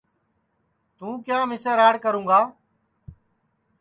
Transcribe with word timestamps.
توں 0.97 1.13
کیا 1.25 1.39
مِسے 1.49 1.71
راڑ 1.79 1.93
کروں 2.03 2.25
گا 2.29 2.39